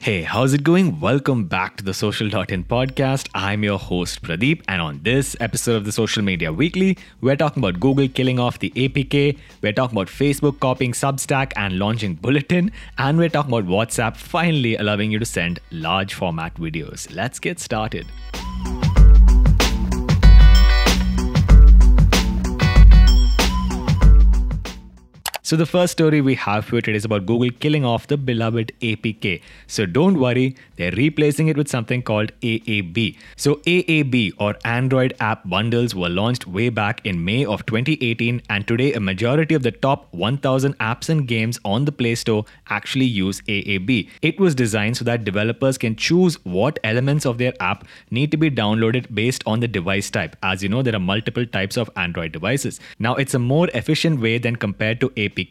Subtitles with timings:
[0.00, 1.00] Hey, how's it going?
[1.00, 3.28] Welcome back to the Social.in podcast.
[3.34, 7.62] I'm your host Pradeep, and on this episode of the Social Media Weekly, we're talking
[7.62, 12.72] about Google killing off the APK, we're talking about Facebook copying Substack and launching Bulletin,
[12.96, 17.14] and we're talking about WhatsApp finally allowing you to send large format videos.
[17.14, 18.06] Let's get started.
[25.52, 28.72] So the first story we have for today is about Google killing off the beloved
[28.80, 29.42] APK.
[29.66, 33.18] So don't worry, they're replacing it with something called AAB.
[33.36, 38.66] So AAB or Android App Bundles were launched way back in May of 2018 and
[38.66, 43.04] today a majority of the top 1000 apps and games on the Play Store actually
[43.04, 44.08] use AAB.
[44.22, 48.38] It was designed so that developers can choose what elements of their app need to
[48.38, 50.34] be downloaded based on the device type.
[50.42, 52.80] As you know, there are multiple types of Android devices.
[52.98, 55.41] Now it's a more efficient way than compared to APK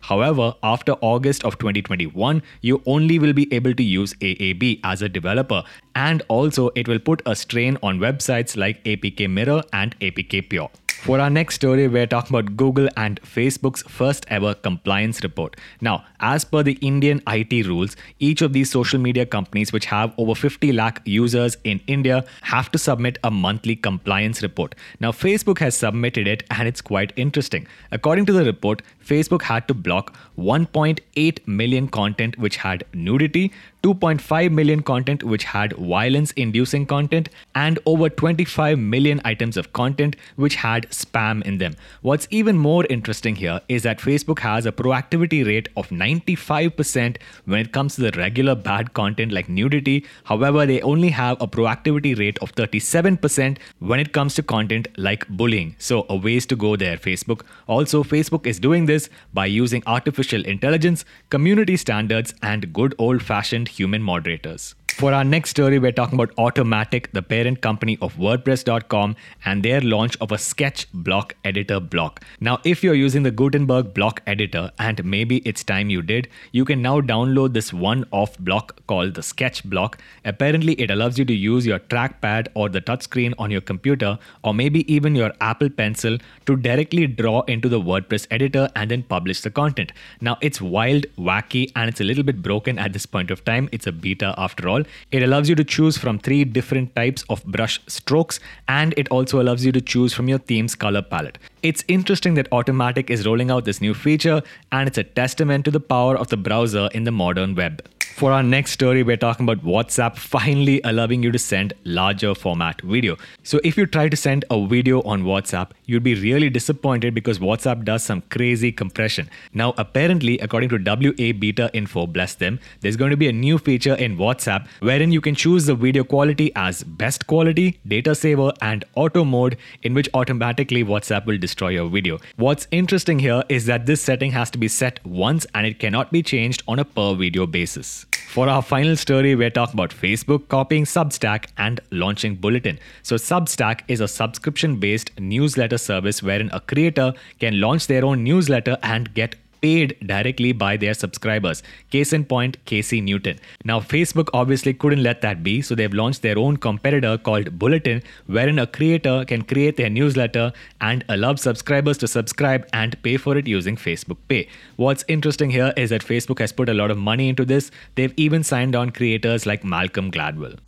[0.00, 5.08] However, after August of 2021, you only will be able to use AAB as a
[5.08, 5.62] developer.
[5.94, 10.70] And also, it will put a strain on websites like APK Mirror and APK Pure.
[11.02, 15.56] For our next story, we're talking about Google and Facebook's first ever compliance report.
[15.80, 20.12] Now, as per the Indian IT rules, each of these social media companies, which have
[20.18, 24.74] over 50 lakh users in India, have to submit a monthly compliance report.
[24.98, 27.66] Now, Facebook has submitted it, and it's quite interesting.
[27.92, 34.50] According to the report, Facebook had to block 1.8 million content which had nudity, 2.5
[34.50, 40.56] million content which had violence inducing content, and over 25 million items of content which
[40.56, 41.74] had spam in them.
[42.02, 47.60] What's even more interesting here is that Facebook has a proactivity rate of 95% when
[47.60, 50.04] it comes to the regular bad content like nudity.
[50.24, 55.28] However, they only have a proactivity rate of 37% when it comes to content like
[55.28, 55.76] bullying.
[55.78, 57.42] So, a ways to go there, Facebook.
[57.66, 63.68] Also, Facebook is doing this by using artificial intelligence, community standards, and good old fashioned
[63.78, 64.74] human moderators.
[64.98, 69.80] For our next story, we're talking about Automattic, the parent company of WordPress.com, and their
[69.80, 72.24] launch of a sketch block editor block.
[72.40, 76.64] Now, if you're using the Gutenberg block editor, and maybe it's time you did, you
[76.64, 80.00] can now download this one off block called the sketch block.
[80.24, 84.52] Apparently, it allows you to use your trackpad or the touchscreen on your computer, or
[84.52, 89.42] maybe even your Apple Pencil, to directly draw into the WordPress editor and then publish
[89.42, 89.92] the content.
[90.20, 93.57] Now, it's wild, wacky, and it's a little bit broken at this point of time.
[93.72, 94.82] It's a beta after all.
[95.10, 98.38] It allows you to choose from three different types of brush strokes
[98.68, 101.38] and it also allows you to choose from your theme's color palette.
[101.62, 105.70] It's interesting that Automattic is rolling out this new feature and it's a testament to
[105.70, 107.82] the power of the browser in the modern web.
[108.18, 112.80] For our next story, we're talking about WhatsApp finally allowing you to send larger format
[112.80, 113.16] video.
[113.44, 117.38] So, if you try to send a video on WhatsApp, you'd be really disappointed because
[117.38, 119.28] WhatsApp does some crazy compression.
[119.54, 123.58] Now, apparently, according to WA Beta Info, bless them, there's going to be a new
[123.58, 128.52] feature in WhatsApp wherein you can choose the video quality as best quality, data saver,
[128.60, 132.18] and auto mode, in which automatically WhatsApp will destroy your video.
[132.36, 136.12] What's interesting here is that this setting has to be set once and it cannot
[136.12, 138.04] be changed on a per video basis.
[138.28, 142.78] For our final story, we're talking about Facebook copying Substack and launching Bulletin.
[143.02, 148.24] So, Substack is a subscription based newsletter service wherein a creator can launch their own
[148.24, 151.62] newsletter and get paid directly by their subscribers.
[151.90, 153.38] Case in point, Casey Newton.
[153.64, 158.02] Now, Facebook obviously couldn't let that be, so they've launched their own competitor called Bulletin,
[158.26, 163.36] wherein a creator can create their newsletter and allow subscribers to subscribe and pay for
[163.36, 164.48] it using Facebook Pay.
[164.76, 167.70] What's interesting here is that Facebook has put a lot of money into this.
[167.94, 170.58] They've even signed on creators like Malcolm Gladwell.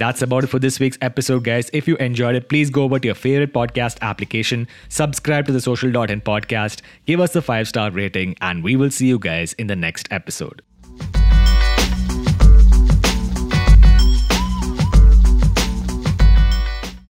[0.00, 1.68] That's about it for this week's episode, guys.
[1.74, 5.60] If you enjoyed it, please go over to your favorite podcast application, subscribe to the
[5.60, 9.66] Social.in podcast, give us a five star rating, and we will see you guys in
[9.66, 10.62] the next episode.